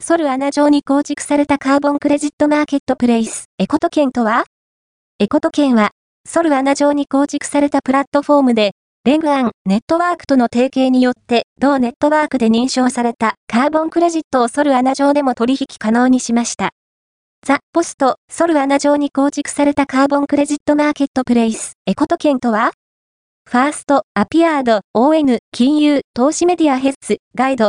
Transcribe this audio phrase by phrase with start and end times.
[0.00, 4.44] ソルアナ上に構築されたカーボンクレジットマーケットプレイス、エコト券とは？
[5.18, 5.90] エコト券は、
[6.24, 8.70] ソルアナ上に構築されたプラットフォームで、
[9.04, 16.70] レグアンネットワークとの提携によって、同ネットワークで認証されたカーボンクレジットをソルアナ上でも取引可能にしました。
[17.44, 22.70] ザ・ポスト、ソルアナ上に構築されたカーボンクレジットマーケットプレイス、エコト券とは？
[23.50, 27.66] ファースト、アピアード、ON、金融、投資メディアヘッズ、ガイド、